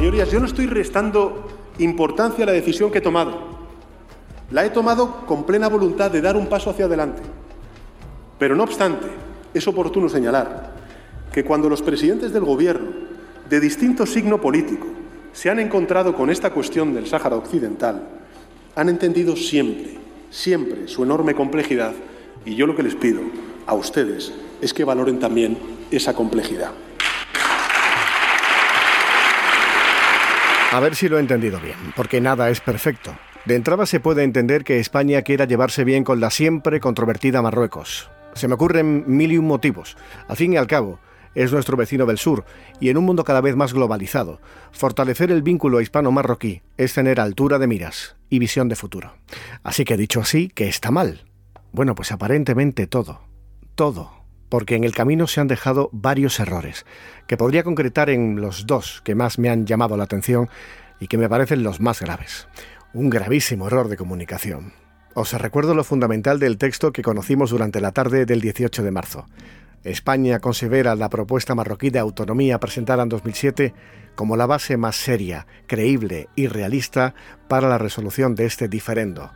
Señorías, 0.00 0.30
yo 0.30 0.40
no 0.40 0.46
estoy 0.46 0.66
restando 0.66 1.46
importancia 1.78 2.44
a 2.44 2.46
la 2.46 2.52
decisión 2.52 2.90
que 2.90 2.98
he 2.98 3.02
tomado. 3.02 3.38
La 4.50 4.64
he 4.64 4.70
tomado 4.70 5.26
con 5.26 5.44
plena 5.44 5.68
voluntad 5.68 6.10
de 6.10 6.22
dar 6.22 6.38
un 6.38 6.46
paso 6.46 6.70
hacia 6.70 6.86
adelante. 6.86 7.20
Pero 8.38 8.56
no 8.56 8.62
obstante, 8.62 9.08
es 9.52 9.68
oportuno 9.68 10.08
señalar 10.08 10.72
que 11.30 11.44
cuando 11.44 11.68
los 11.68 11.82
presidentes 11.82 12.32
del 12.32 12.46
Gobierno, 12.46 12.92
de 13.50 13.60
distinto 13.60 14.06
signo 14.06 14.40
político, 14.40 14.86
se 15.34 15.50
han 15.50 15.58
encontrado 15.58 16.14
con 16.14 16.30
esta 16.30 16.48
cuestión 16.48 16.94
del 16.94 17.06
Sáhara 17.06 17.36
Occidental, 17.36 18.02
han 18.76 18.88
entendido 18.88 19.36
siempre, 19.36 19.98
siempre 20.30 20.88
su 20.88 21.02
enorme 21.02 21.34
complejidad 21.34 21.92
y 22.46 22.54
yo 22.54 22.66
lo 22.66 22.74
que 22.74 22.84
les 22.84 22.94
pido 22.94 23.20
a 23.66 23.74
ustedes 23.74 24.32
es 24.62 24.72
que 24.72 24.82
valoren 24.82 25.18
también 25.18 25.58
esa 25.90 26.14
complejidad. 26.14 26.72
A 30.72 30.78
ver 30.78 30.94
si 30.94 31.08
lo 31.08 31.18
he 31.18 31.20
entendido 31.20 31.58
bien, 31.58 31.76
porque 31.96 32.20
nada 32.20 32.48
es 32.48 32.60
perfecto. 32.60 33.12
De 33.44 33.56
entrada 33.56 33.86
se 33.86 33.98
puede 33.98 34.22
entender 34.22 34.62
que 34.62 34.78
España 34.78 35.22
quiera 35.22 35.44
llevarse 35.44 35.82
bien 35.82 36.04
con 36.04 36.20
la 36.20 36.30
siempre 36.30 36.78
controvertida 36.78 37.42
Marruecos. 37.42 38.08
Se 38.34 38.46
me 38.46 38.54
ocurren 38.54 39.02
mil 39.08 39.32
y 39.32 39.38
un 39.38 39.46
motivos. 39.46 39.96
Al 40.28 40.36
fin 40.36 40.52
y 40.52 40.56
al 40.56 40.68
cabo, 40.68 41.00
es 41.34 41.52
nuestro 41.52 41.76
vecino 41.76 42.06
del 42.06 42.18
sur, 42.18 42.44
y 42.78 42.88
en 42.88 42.98
un 42.98 43.04
mundo 43.04 43.24
cada 43.24 43.40
vez 43.40 43.56
más 43.56 43.72
globalizado, 43.72 44.40
fortalecer 44.70 45.32
el 45.32 45.42
vínculo 45.42 45.80
hispano-marroquí 45.80 46.62
es 46.76 46.94
tener 46.94 47.18
altura 47.18 47.58
de 47.58 47.66
miras 47.66 48.14
y 48.28 48.38
visión 48.38 48.68
de 48.68 48.76
futuro. 48.76 49.16
Así 49.64 49.84
que 49.84 49.96
dicho 49.96 50.20
así, 50.20 50.50
que 50.50 50.68
está 50.68 50.92
mal. 50.92 51.24
Bueno, 51.72 51.96
pues 51.96 52.12
aparentemente 52.12 52.86
todo, 52.86 53.22
todo, 53.74 54.19
porque 54.50 54.76
en 54.76 54.84
el 54.84 54.94
camino 54.94 55.26
se 55.26 55.40
han 55.40 55.48
dejado 55.48 55.88
varios 55.92 56.38
errores, 56.40 56.84
que 57.26 57.38
podría 57.38 57.62
concretar 57.62 58.10
en 58.10 58.40
los 58.40 58.66
dos 58.66 59.00
que 59.02 59.14
más 59.14 59.38
me 59.38 59.48
han 59.48 59.64
llamado 59.64 59.96
la 59.96 60.04
atención 60.04 60.50
y 60.98 61.06
que 61.06 61.16
me 61.16 61.30
parecen 61.30 61.62
los 61.62 61.80
más 61.80 62.02
graves. 62.02 62.46
Un 62.92 63.08
gravísimo 63.08 63.68
error 63.68 63.88
de 63.88 63.96
comunicación. 63.96 64.74
Os 65.14 65.32
recuerdo 65.32 65.74
lo 65.74 65.84
fundamental 65.84 66.38
del 66.38 66.58
texto 66.58 66.92
que 66.92 67.02
conocimos 67.02 67.50
durante 67.50 67.80
la 67.80 67.92
tarde 67.92 68.26
del 68.26 68.40
18 68.40 68.82
de 68.82 68.90
marzo. 68.90 69.26
España 69.82 70.40
considera 70.40 70.94
la 70.94 71.08
propuesta 71.08 71.54
marroquí 71.54 71.88
de 71.90 72.00
autonomía 72.00 72.60
presentada 72.60 73.02
en 73.02 73.08
2007 73.08 73.74
como 74.14 74.36
la 74.36 74.46
base 74.46 74.76
más 74.76 74.96
seria, 74.96 75.46
creíble 75.66 76.28
y 76.36 76.48
realista 76.48 77.14
para 77.48 77.68
la 77.68 77.78
resolución 77.78 78.34
de 78.34 78.46
este 78.46 78.68
diferendo. 78.68 79.30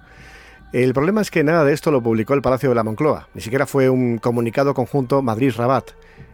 El 0.74 0.92
problema 0.92 1.20
es 1.20 1.30
que 1.30 1.44
nada 1.44 1.62
de 1.62 1.72
esto 1.72 1.92
lo 1.92 2.02
publicó 2.02 2.34
el 2.34 2.42
Palacio 2.42 2.68
de 2.68 2.74
la 2.74 2.82
Moncloa, 2.82 3.28
ni 3.32 3.40
siquiera 3.40 3.64
fue 3.64 3.88
un 3.88 4.18
comunicado 4.18 4.74
conjunto 4.74 5.22
Madrid-Rabat. 5.22 5.92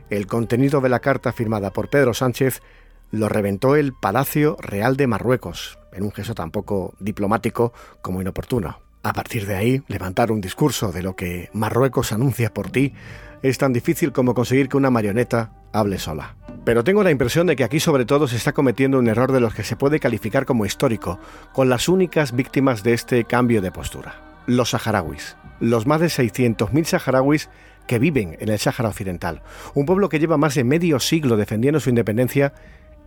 El 0.09 0.27
contenido 0.27 0.81
de 0.81 0.89
la 0.89 1.01
carta 1.01 1.31
firmada 1.35 1.75
por 1.75 1.91
Pedro 1.91 2.15
Sánchez 2.15 2.63
lo 3.11 3.29
reventó 3.29 3.77
el 3.77 3.93
Palacio 3.93 4.57
Real 4.59 4.97
de 4.97 5.07
Marruecos, 5.07 5.79
en 5.93 6.05
un 6.05 6.13
gesto 6.13 6.35
tan 6.35 6.53
poco 6.53 6.95
diplomático 7.01 7.75
como 8.01 8.23
inoportuno. 8.23 8.79
A 9.03 9.13
partir 9.13 9.45
de 9.47 9.57
ahí, 9.57 9.83
levantar 9.89 10.33
un 10.33 10.41
discurso 10.41 10.91
de 10.91 11.03
lo 11.03 11.17
que 11.17 11.51
Marruecos 11.53 12.11
anuncia 12.11 12.55
por 12.55 12.71
ti 12.71 12.95
es 13.43 13.59
tan 13.59 13.75
difícil 13.75 14.11
como 14.11 14.33
conseguir 14.33 14.71
que 14.71 14.79
una 14.79 14.89
marioneta 14.89 15.53
hable 15.75 15.99
sola. 15.99 16.37
Pero 16.65 16.83
tengo 16.83 17.03
la 17.03 17.11
impresión 17.11 17.47
de 17.47 17.57
que 17.57 17.65
aquí 17.65 17.79
sobre 17.79 18.07
todo 18.07 18.27
se 18.27 18.37
está 18.37 18.53
cometiendo 18.53 18.99
un 18.99 19.09
error 19.09 19.33
de 19.33 19.41
los 19.41 19.53
que 19.53 19.65
se 19.65 19.77
puede 19.77 20.01
calificar 20.01 20.47
como 20.47 20.65
histórico, 20.65 21.19
con 21.53 21.69
las 21.69 21.91
únicas 21.91 22.35
víctimas 22.35 22.83
de 22.83 22.95
este 22.95 23.27
cambio 23.27 23.61
de 23.61 23.71
postura 23.71 24.30
los 24.51 24.71
saharauis, 24.71 25.37
los 25.61 25.87
más 25.87 26.01
de 26.01 26.07
600.000 26.07 26.85
saharauis 26.85 27.49
que 27.87 27.99
viven 27.99 28.37
en 28.41 28.49
el 28.49 28.59
Sáhara 28.59 28.89
Occidental, 28.89 29.43
un 29.75 29.87
pueblo 29.87 30.09
que 30.09 30.19
lleva 30.19 30.37
más 30.37 30.55
de 30.55 30.65
medio 30.65 31.01
siglo 31.01 31.37
defendiendo 31.37 31.81
su 31.81 31.89
independencia 31.89 32.53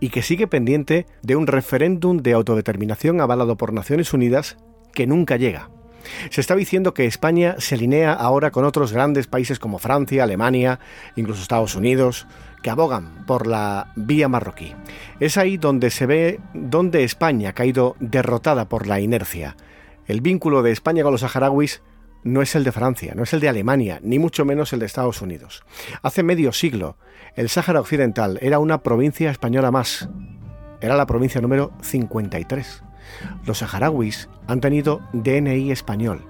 y 0.00 0.08
que 0.08 0.22
sigue 0.22 0.46
pendiente 0.46 1.06
de 1.22 1.36
un 1.36 1.46
referéndum 1.46 2.18
de 2.18 2.32
autodeterminación 2.32 3.20
avalado 3.20 3.56
por 3.56 3.72
Naciones 3.72 4.12
Unidas 4.12 4.56
que 4.92 5.06
nunca 5.06 5.36
llega. 5.36 5.70
Se 6.30 6.40
está 6.40 6.54
diciendo 6.54 6.92
que 6.92 7.06
España 7.06 7.56
se 7.58 7.76
alinea 7.76 8.12
ahora 8.12 8.50
con 8.50 8.64
otros 8.64 8.92
grandes 8.92 9.26
países 9.26 9.58
como 9.58 9.78
Francia, 9.78 10.24
Alemania, 10.24 10.78
incluso 11.16 11.40
Estados 11.40 11.76
Unidos, 11.76 12.26
que 12.62 12.68
abogan 12.68 13.24
por 13.26 13.46
la 13.46 13.92
vía 13.96 14.28
marroquí. 14.28 14.74
Es 15.20 15.38
ahí 15.38 15.56
donde 15.56 15.90
se 15.90 16.06
ve 16.06 16.40
donde 16.52 17.04
España 17.04 17.50
ha 17.50 17.54
caído 17.54 17.96
derrotada 18.00 18.68
por 18.68 18.86
la 18.86 19.00
inercia 19.00 19.56
el 20.06 20.20
vínculo 20.20 20.62
de 20.62 20.72
España 20.72 21.02
con 21.02 21.12
los 21.12 21.22
saharauis 21.22 21.82
no 22.22 22.40
es 22.40 22.54
el 22.54 22.64
de 22.64 22.72
Francia, 22.72 23.12
no 23.14 23.22
es 23.22 23.32
el 23.34 23.40
de 23.40 23.48
Alemania, 23.48 24.00
ni 24.02 24.18
mucho 24.18 24.44
menos 24.44 24.72
el 24.72 24.80
de 24.80 24.86
Estados 24.86 25.20
Unidos. 25.20 25.62
Hace 26.02 26.22
medio 26.22 26.52
siglo, 26.52 26.96
el 27.36 27.48
Sáhara 27.48 27.80
Occidental 27.80 28.38
era 28.40 28.58
una 28.58 28.82
provincia 28.82 29.30
española 29.30 29.70
más. 29.70 30.08
Era 30.80 30.96
la 30.96 31.06
provincia 31.06 31.40
número 31.40 31.72
53. 31.82 32.82
Los 33.44 33.58
saharauis 33.58 34.28
han 34.46 34.60
tenido 34.60 35.00
DNI 35.12 35.70
español 35.70 36.24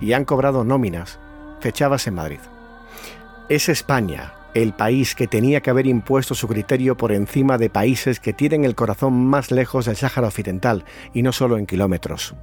y 0.00 0.12
han 0.12 0.24
cobrado 0.24 0.64
nóminas 0.64 1.18
fechadas 1.60 2.06
en 2.06 2.14
Madrid. 2.14 2.40
Es 3.48 3.68
España 3.68 4.34
el 4.54 4.72
país 4.72 5.14
que 5.14 5.26
tenía 5.26 5.60
que 5.60 5.70
haber 5.70 5.86
impuesto 5.86 6.34
su 6.34 6.46
criterio 6.46 6.96
por 6.96 7.12
encima 7.12 7.58
de 7.58 7.70
países 7.70 8.20
que 8.20 8.32
tienen 8.32 8.64
el 8.64 8.76
corazón 8.76 9.26
más 9.26 9.50
lejos 9.50 9.86
del 9.86 9.96
Sáhara 9.96 10.28
Occidental, 10.28 10.84
y 11.12 11.22
no 11.22 11.32
solo 11.32 11.58
en 11.58 11.66
kilómetros. 11.66 12.34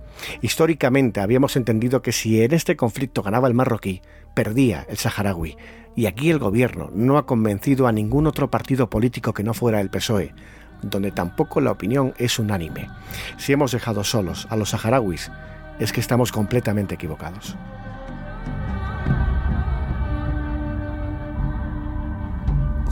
Históricamente 0.42 1.22
habíamos 1.22 1.56
entendido 1.56 2.02
que 2.02 2.12
si 2.12 2.44
en 2.44 2.54
este 2.54 2.76
conflicto 2.76 3.24
ganaba 3.24 3.48
el 3.48 3.54
marroquí, 3.54 4.02
perdía 4.34 4.86
el 4.90 4.98
saharaui, 4.98 5.58
y 5.96 6.06
aquí 6.06 6.30
el 6.30 6.40
gobierno 6.40 6.90
no 6.94 7.18
ha 7.18 7.26
convencido 7.26 7.88
a 7.88 7.92
ningún 7.92 8.28
otro 8.28 8.50
partido 8.52 8.90
político 8.90 9.34
que 9.34 9.44
no 9.44 9.54
fuera 9.54 9.82
el 9.82 9.90
PSOE, 9.90 10.34
donde 10.82 11.12
tampoco 11.12 11.62
la 11.62 11.72
opinión 11.72 12.14
es 12.18 12.40
unánime. 12.40 12.90
Si 13.38 13.54
hemos 13.54 13.72
dejado 13.72 14.04
solos 14.04 14.48
a 14.50 14.56
los 14.56 14.70
saharauis, 14.70 15.32
es 15.80 15.94
que 15.94 16.00
estamos 16.00 16.32
completamente 16.32 16.96
equivocados. 16.96 17.56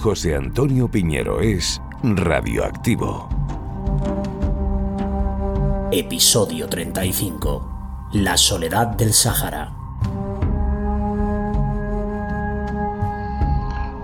José 0.01 0.33
Antonio 0.33 0.87
Piñero 0.87 1.41
es 1.41 1.81
radioactivo. 2.03 3.27
Episodio 5.91 6.69
35. 6.69 8.09
La 8.13 8.37
soledad 8.37 8.87
del 8.95 9.11
Sáhara. 9.11 9.73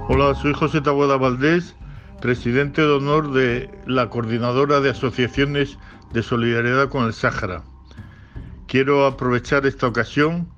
Hola, 0.10 0.36
soy 0.36 0.54
José 0.54 0.82
Taboada 0.82 1.16
Valdés, 1.16 1.78
presidente 2.20 2.82
de 2.82 2.92
honor 2.92 3.32
de 3.32 3.70
la 3.88 4.10
Coordinadora 4.10 4.82
de 4.82 4.90
Asociaciones 4.90 5.78
de 6.12 6.24
Solidaridad 6.24 6.90
con 6.90 7.06
el 7.06 7.14
Sáhara. 7.14 7.64
Quiero 8.68 9.06
aprovechar 9.06 9.66
esta 9.66 9.88
ocasión 9.88 10.50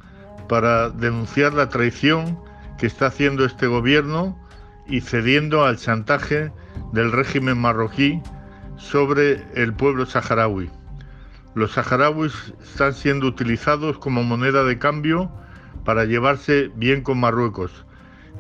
para 0.50 0.90
denunciar 0.90 1.54
la 1.54 1.70
traición 1.70 2.40
que 2.80 2.88
está 2.88 3.06
haciendo 3.06 3.46
este 3.46 3.68
gobierno 3.68 4.36
y 4.90 5.02
cediendo 5.02 5.66
al 5.66 5.78
chantaje 5.78 6.52
del 6.94 7.12
régimen 7.12 7.58
marroquí 7.58 8.22
sobre 8.78 9.44
el 9.56 9.74
pueblo 9.74 10.06
saharaui. 10.06 10.70
Los 11.56 11.72
saharauis 11.72 12.54
están 12.62 12.94
siendo 12.94 13.28
utilizados 13.28 13.98
como 13.98 14.24
moneda 14.24 14.64
de 14.64 14.78
cambio 14.78 15.32
para 15.84 16.06
llevarse 16.06 16.72
bien 16.76 17.02
con 17.02 17.20
Marruecos. 17.20 17.86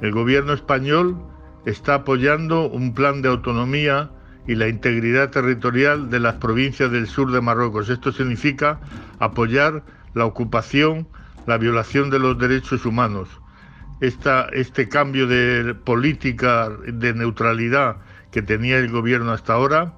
El 0.01 0.11
gobierno 0.11 0.53
español 0.53 1.17
está 1.65 1.95
apoyando 1.95 2.69
un 2.69 2.93
plan 2.93 3.21
de 3.21 3.29
autonomía 3.29 4.11
y 4.47 4.55
la 4.55 4.67
integridad 4.67 5.31
territorial 5.31 6.09
de 6.09 6.19
las 6.19 6.35
provincias 6.35 6.91
del 6.91 7.07
sur 7.07 7.31
de 7.31 7.41
Marruecos. 7.41 7.89
Esto 7.89 8.11
significa 8.11 8.79
apoyar 9.19 9.83
la 10.13 10.25
ocupación, 10.25 11.07
la 11.47 11.57
violación 11.57 12.09
de 12.09 12.19
los 12.19 12.37
derechos 12.37 12.85
humanos 12.85 13.41
este 13.99 14.89
cambio 14.89 15.27
de 15.27 15.73
política 15.73 16.69
de 16.85 17.13
neutralidad 17.13 17.97
que 18.31 18.41
tenía 18.41 18.77
el 18.77 18.91
gobierno 18.91 19.31
hasta 19.31 19.53
ahora, 19.53 19.93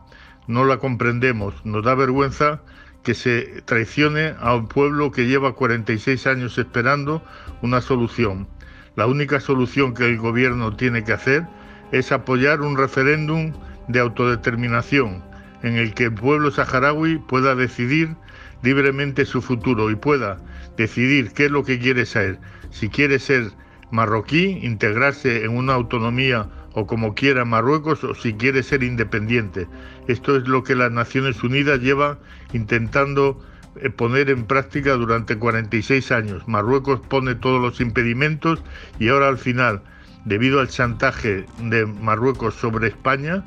no 0.47 0.65
la 0.65 0.77
comprendemos. 0.77 1.65
Nos 1.65 1.83
da 1.83 1.95
vergüenza 1.95 2.61
que 3.03 3.13
se 3.13 3.61
traicione 3.65 4.35
a 4.39 4.55
un 4.55 4.67
pueblo 4.67 5.11
que 5.11 5.27
lleva 5.27 5.53
46 5.53 6.27
años 6.27 6.57
esperando 6.57 7.23
una 7.61 7.81
solución. 7.81 8.47
La 8.95 9.05
única 9.05 9.39
solución 9.39 9.93
que 9.93 10.05
el 10.05 10.17
gobierno 10.17 10.75
tiene 10.75 11.03
que 11.03 11.13
hacer 11.13 11.47
es 11.91 12.11
apoyar 12.11 12.61
un 12.61 12.77
referéndum 12.77 13.53
de 13.87 13.99
autodeterminación 13.99 15.23
en 15.63 15.75
el 15.75 15.93
que 15.93 16.05
el 16.05 16.13
pueblo 16.13 16.51
saharaui 16.51 17.17
pueda 17.17 17.55
decidir 17.55 18.15
libremente 18.61 19.25
su 19.25 19.41
futuro 19.41 19.89
y 19.89 19.95
pueda 19.95 20.37
decidir 20.77 21.31
qué 21.33 21.45
es 21.45 21.51
lo 21.51 21.63
que 21.63 21.79
quiere 21.79 22.05
ser, 22.05 22.39
si 22.71 22.89
quiere 22.89 23.19
ser 23.19 23.51
marroquí, 23.91 24.59
integrarse 24.61 25.43
en 25.43 25.55
una 25.55 25.73
autonomía 25.73 26.47
o 26.73 26.85
como 26.85 27.15
quiera 27.15 27.45
Marruecos 27.45 28.03
o 28.03 28.13
si 28.13 28.33
quiere 28.33 28.63
ser 28.63 28.83
independiente. 28.83 29.67
Esto 30.07 30.37
es 30.37 30.47
lo 30.47 30.63
que 30.63 30.75
las 30.75 30.91
Naciones 30.91 31.43
Unidas 31.43 31.79
lleva 31.79 32.19
intentando 32.53 33.39
eh, 33.75 33.89
poner 33.89 34.29
en 34.29 34.45
práctica 34.45 34.93
durante 34.93 35.37
46 35.37 36.11
años. 36.11 36.47
Marruecos 36.47 36.99
pone 37.01 37.35
todos 37.35 37.61
los 37.61 37.81
impedimentos 37.81 38.63
y 38.99 39.09
ahora 39.09 39.27
al 39.27 39.37
final 39.37 39.81
debido 40.25 40.59
al 40.59 40.67
chantaje 40.67 41.45
de 41.59 41.85
Marruecos 41.85 42.55
sobre 42.55 42.87
España, 42.87 43.43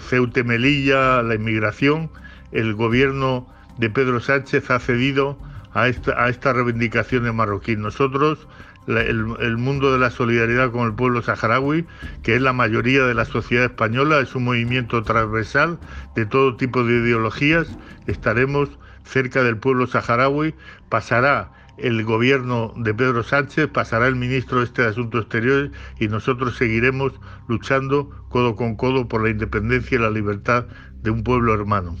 Ceuta 0.00 0.42
Melilla, 0.42 1.22
la 1.22 1.34
inmigración, 1.34 2.10
el 2.52 2.74
gobierno 2.74 3.46
de 3.78 3.90
Pedro 3.90 4.20
Sánchez 4.20 4.70
ha 4.70 4.78
cedido 4.78 5.38
a, 5.74 5.88
esta, 5.88 6.22
a 6.22 6.28
estas 6.28 6.54
reivindicaciones 6.56 7.34
marroquíes. 7.34 7.78
Nosotros, 7.78 8.46
el, 8.86 9.56
mundo 9.56 9.92
de 9.92 9.98
la 9.98 10.10
solidaridad 10.10 10.70
con 10.70 10.86
el 10.86 10.94
pueblo 10.94 11.22
saharaui, 11.22 11.86
que 12.22 12.34
es 12.34 12.42
la 12.42 12.52
mayoría 12.52 13.04
de 13.04 13.14
la 13.14 13.24
sociedad 13.24 13.66
española, 13.66 14.20
es 14.20 14.34
un 14.34 14.44
movimiento 14.44 15.02
transversal 15.02 15.78
de 16.16 16.26
todo 16.26 16.56
tipo 16.56 16.84
de 16.84 16.94
ideologías, 16.94 17.68
estaremos 18.06 18.70
cerca 19.04 19.42
del 19.42 19.56
pueblo 19.56 19.86
saharaui, 19.86 20.54
pasará 20.88 21.50
el 21.78 22.04
gobierno 22.04 22.72
de 22.76 22.94
Pedro 22.94 23.22
Sánchez, 23.22 23.68
pasará 23.68 24.06
el 24.06 24.16
ministro 24.16 24.62
este 24.62 24.82
de 24.82 24.88
Asuntos 24.88 25.22
Exteriores 25.22 25.70
y 25.98 26.08
nosotros 26.08 26.56
seguiremos 26.56 27.12
luchando 27.48 28.10
codo 28.28 28.56
con 28.56 28.76
codo 28.76 29.08
por 29.08 29.22
la 29.22 29.30
independencia 29.30 29.96
y 29.96 30.00
la 30.00 30.10
libertad 30.10 30.66
de 31.02 31.10
un 31.10 31.24
pueblo 31.24 31.54
hermano. 31.54 31.96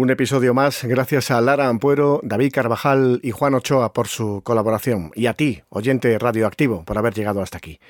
Un 0.00 0.10
episodio 0.10 0.54
más, 0.54 0.84
gracias 0.84 1.32
a 1.32 1.40
Lara 1.40 1.66
Ampuero, 1.66 2.20
David 2.22 2.52
Carvajal 2.52 3.18
y 3.20 3.32
Juan 3.32 3.54
Ochoa 3.54 3.92
por 3.92 4.06
su 4.06 4.42
colaboración 4.44 5.10
y 5.16 5.26
a 5.26 5.34
ti, 5.34 5.62
oyente 5.70 6.16
radioactivo, 6.20 6.84
por 6.84 6.98
haber 6.98 7.14
llegado 7.14 7.42
hasta 7.42 7.58
aquí. 7.58 7.80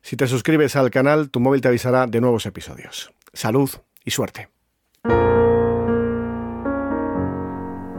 Si 0.00 0.14
te 0.14 0.28
suscribes 0.28 0.76
al 0.76 0.92
canal, 0.92 1.28
tu 1.28 1.40
móvil 1.40 1.60
te 1.60 1.66
avisará 1.66 2.06
de 2.06 2.20
nuevos 2.20 2.46
episodios. 2.46 3.10
Salud 3.32 3.68
y 4.04 4.12
suerte. 4.12 4.48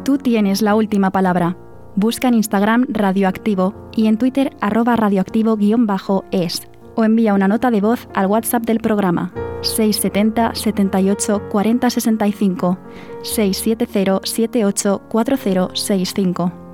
Tú 0.05 0.17
tienes 0.17 0.61
la 0.61 0.73
última 0.73 1.11
palabra. 1.11 1.57
Busca 1.97 2.29
en 2.29 2.35
Instagram 2.35 2.85
Radioactivo 2.87 3.91
y 3.93 4.07
en 4.07 4.17
Twitter 4.17 4.55
arroba 4.61 4.95
radioactivo-es 4.95 6.61
o 6.95 7.03
envía 7.03 7.33
una 7.33 7.49
nota 7.49 7.69
de 7.69 7.81
voz 7.81 8.07
al 8.13 8.27
WhatsApp 8.27 8.63
del 8.63 8.79
programa 8.79 9.33
670 9.67 10.51
78 10.53 11.41
40 11.49 11.89
65 11.89 12.77
670 13.23 14.19
78 14.23 15.01
40 15.09 15.69
65. 15.73 16.66